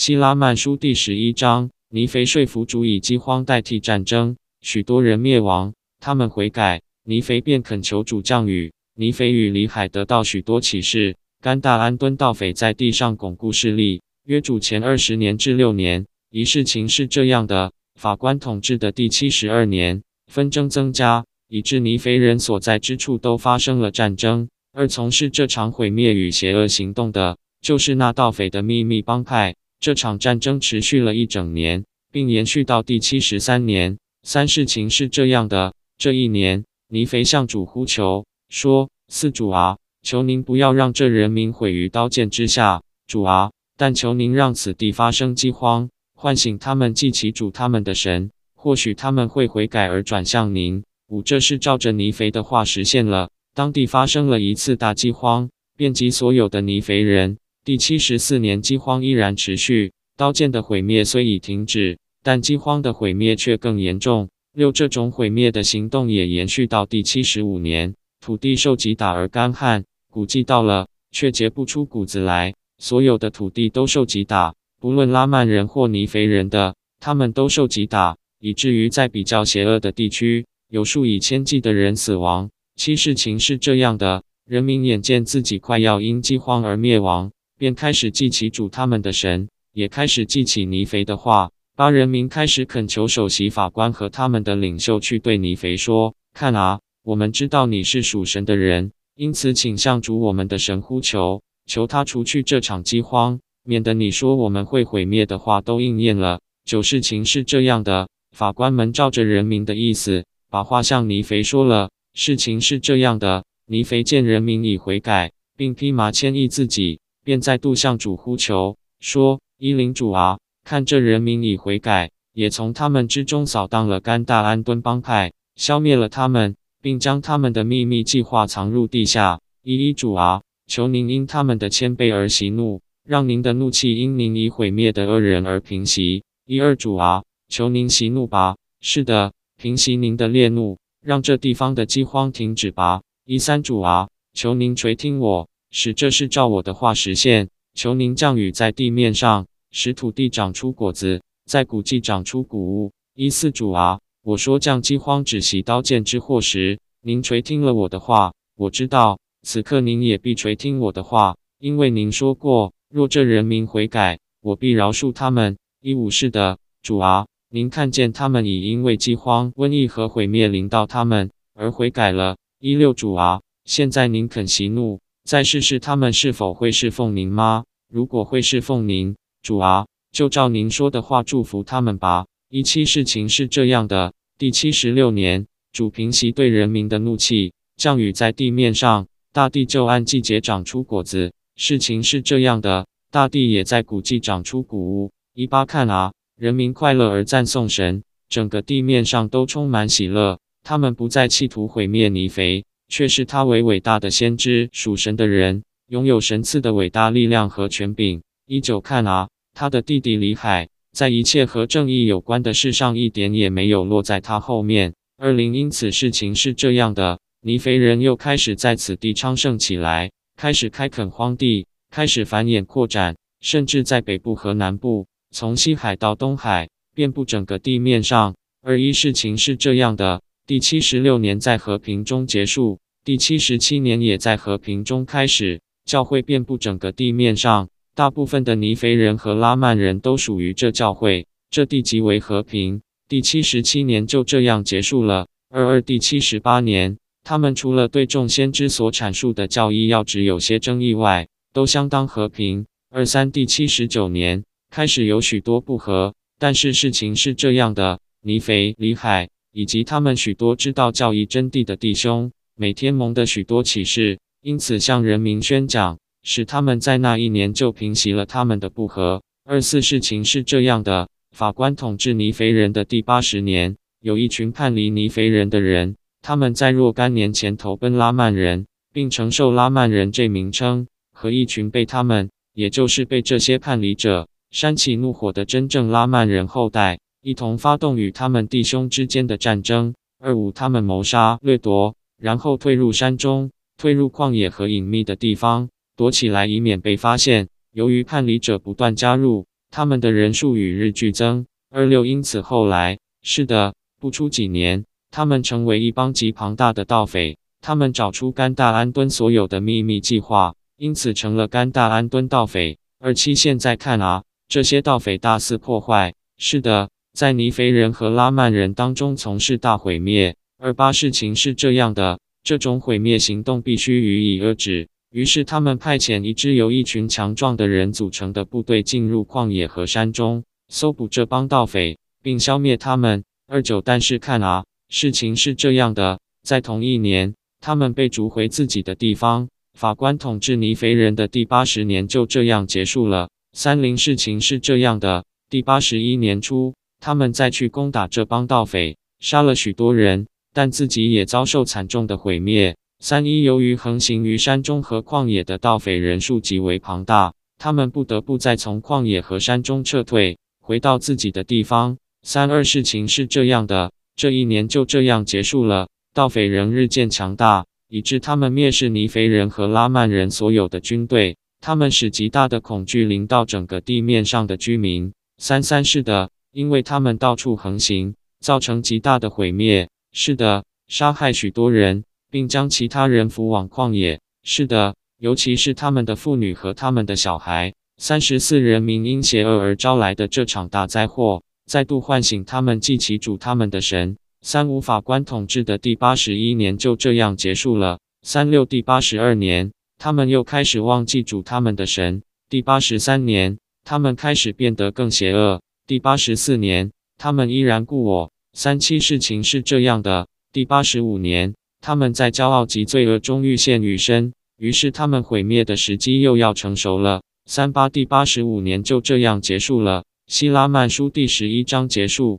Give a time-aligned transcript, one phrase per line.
[0.00, 8.72] 希拉曼书第十一章，尼腓说服主以饥荒代替战争，许多人灭亡，他们悔改，尼腓便恳求主降雨。
[8.96, 11.18] 尼腓与里海得到许多启示。
[11.42, 16.06] 甘大安敦盗匪在地上巩固势力，约主前二十年至六年。
[16.30, 24.48] 一事情是这样的：法官统治的第七十二年，纷争增加，以致尼腓人所在之处都发生了战争。
[24.72, 29.56] 而从事这场毁灭与邪恶行动的，就是那盗匪的秘密帮派。
[29.80, 33.96] 这场战争持续了一整年，并延续到第七十三年。
[34.22, 43.52] 三事情是这样的：这一年，尼腓向主呼求，说：“四主啊，求您不要让这人民毁于刀剑之下，主啊！
[43.78, 53.30] 但求您让此地发生饥荒，唤醒他们记起主他们的神，或许他们会悔改而转向您。”五，这是照着尼腓的话实现了。
[53.54, 57.38] 当地发生了一次大饥荒，遍及所有的尼腓人。
[57.70, 59.92] 第七十四年，饥荒依然持续。
[60.16, 64.28] 刀剑的毁灭虽已停止，但饥荒的毁灭却更严重。
[64.52, 67.94] 六，这种毁灭的行动也延续到第七十五年。
[68.20, 72.54] 土地受极打而干旱，谷季到了，却结不出谷子来。
[72.78, 82.50] 所有的土地都受极打，不论拉曼人或尼肥人的，他们都受极打，以至于在比较邪恶的地区，有数以千计的人死亡。
[82.74, 87.30] 七，事情是这样的：人民眼见自己快要因饥荒而灭亡。
[87.60, 91.50] 便开始记起主他们的神，也开始记起尼肥的话。
[91.76, 111.90] 巴人民开始恳求首席法官和他们的领袖去对尼肥说：“看啊，我们知道你是属神的人，因此请向主我们的神呼求，求他除去这场饥荒，免得你说我们会毁灭的话都应验了。”九事情是这样的，法官们照着人民的意思，把话向尼肥说了。
[112.14, 117.00] 事情是这样的，尼肥见人民已悔改，并披麻谦抑自己。
[117.24, 129.40] 便再度向主呼求，说：“伊林主啊，看这人民已悔改，也从他们之中扫荡了甘大安敦帮派，消灭了他们，并将他们的秘密计划藏入地下。
[129.62, 136.24] 伊伊主啊，求您因他们的谦卑而息怒，让您的怒气因您已毁灭的恶人而平息。
[136.46, 143.02] 伊二主啊，求您息怒吧，是的，平息您的烈怒，让这地方的饥荒停止吧。
[143.26, 152.92] 伊三主啊，求您垂听我。”使这事照我的话实现，求您降雨在地面上，使土地长出果子，在谷季长出谷物。
[153.14, 158.32] 一四主啊，我说降饥荒止息刀剑之祸时，您垂听了我的话。
[158.56, 165.56] 我知道此刻您也必垂听我的话，因为您说过，若这人民悔改，我必饶恕他们。
[165.80, 172.36] 一五是的，主啊，您看见他们已因为饥荒、瘟疫和毁灭临到他们而悔改了。
[172.58, 174.98] 一六主啊，现在您肯息怒。
[175.30, 177.62] 再试试他们是否会侍奉您吗？
[177.88, 179.14] 如果会侍奉您，
[179.44, 182.26] 主啊，就照您说的话祝福他们吧。
[182.48, 191.32] 一七事情是这样的：第七十六年，主平息对人民的怒气，降雨在地面上，大地就按季节长出果子。
[191.54, 195.12] 事情是这样的，大地也在谷季长出谷物。
[195.32, 200.40] 一八看啊，人民快乐而赞颂神，整个地面上都充满喜乐。
[200.64, 202.64] 他们不再企图毁灭泥肥。
[202.90, 208.20] 却是他为伟大的先知，属神的人，拥有神赐的伟大力量和权柄。
[208.46, 214.92] 依旧看啊，他的弟弟李海，在一切和正义有关的事上，一点也没有落在他后面。
[215.16, 228.34] 二零因此事情是这样的，尼肥人又开始在此地昌盛起来，开始开垦荒地，开始繁衍扩展，甚至在北部和南部，从西海到东海，遍布整个地面上。
[228.62, 230.20] 二一事情是这样的。
[230.50, 235.60] 第七十六年在和平中结束，第七十七年也在和平中开始。
[235.84, 241.28] 教会遍布整个地面上，大部分的尼肥人和拉曼人都属于这教会。
[241.52, 242.82] 这地极为和平。
[243.08, 245.28] 第七十七年就这样结束了。
[245.50, 252.66] 二二第七十八年，他们除了对众先知所阐述的教义要旨有些争议外，都相当和平。
[252.90, 259.28] 二三第七十九年开始有许多不和，但是事情是这样的：尼肥、里海。
[259.52, 269.22] 以及他们许多知道教义真谛的弟兄，每天蒙的许多启示，因此向人民宣讲，使他们在那一年就平息了他们的不和。
[269.44, 287.00] 二四事情是这样的：法官统治尼肥人的第八十年，有一群叛离尼肥人的人，他们在若干年前投奔拉曼人，并承受拉曼人这名称，和一群被他们，也就是被这些叛离者煽起怒火的真正拉曼人后代。
[287.22, 289.94] 一同发动与他们弟兄之间的战争。
[290.18, 297.48] 二五，他们谋杀、掠夺，然后退入山中，退入旷野和隐秘的地方，躲起来，以免被发现。
[297.72, 301.46] 由于叛离者不断加入，他们的人数与日俱增。
[301.70, 307.36] 二六因此后来是的，不出几年，他们成为一帮极庞大的盗匪。
[307.60, 312.78] 他们找出甘大安敦所有的秘密计划，因此成了甘大安敦盗匪。
[312.98, 316.14] 二七现在看啊，这些盗匪大肆破坏。
[316.38, 320.36] 是的，在尼肥人和拉曼人当中从事大毁灭。
[320.58, 324.88] 二八事情是这样的，这种毁灭行动必须予以遏制。
[325.10, 333.24] 于是他们派遣一支由一群强壮的人组成的部队进入旷野和山中，搜捕这帮盗匪，并消灭他们。
[333.48, 337.34] 二九但是看啊，事情是这样的，在同一年。
[337.60, 339.48] 他们被逐回自己的地方。
[339.76, 343.28] 法官统治尼肥人的第八十年就这样结束了。
[343.52, 352.76] 三零事情是这样的：第八十一年初，他们再去攻打这帮盗匪，杀了许多人，但自己也遭受惨重的毁灭。
[352.98, 361.96] 三一由于横行于山中和旷野的盗匪人数极为庞大，他们不得不再从旷野和山中撤退，回到自己的地方。
[362.22, 365.88] 三二事情是这样的：这一年就这样结束了。
[366.12, 371.38] 盗匪仍日渐强大，以致他们蔑视尼肥人和拉曼人所有的军队。
[371.62, 375.12] 他们使极大的恐惧临到整个地面上的居民。
[375.38, 379.88] 三三是的，因为他们到处横行，造成极大的毁灭。
[380.12, 384.20] 是的，杀害许多人，并将其他人俘往旷野。
[384.42, 387.74] 是的，尤其是他们的妇女和他们的小孩。
[387.98, 394.16] 三十四人民因邪恶而招来的这场大灾祸，再度唤醒他们记起主他们的神。
[394.40, 397.98] 三五法官统治的第八十一年就这样结束了。
[398.22, 402.22] 三六第八十二年，他们又开始忘记主他们的神。
[402.48, 405.60] 第八十三年，他们开始变得更邪恶。
[405.90, 408.30] 第八十四年，他们依然故我。
[408.52, 410.28] 三七事情是这样的。
[410.52, 417.22] 第八十五年，他们在骄傲及罪恶中遇陷愈深，于是他们毁灭的时机又要成熟了。
[417.44, 420.04] 三八第八十五年就这样结束了。
[420.28, 422.38] 希拉曼书第十一章结束。